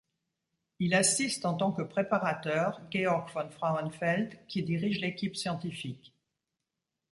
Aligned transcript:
Il 0.79 0.95
assiste 0.95 1.45
en 1.45 1.53
tant 1.53 1.71
que 1.71 1.83
préparateur 1.83 2.81
Georg 2.89 3.29
von 3.31 3.51
Frauenfeld 3.51 4.47
qui 4.47 4.63
dirige 4.63 4.99
l'équipe 4.99 5.35
scientifique. 5.35 6.17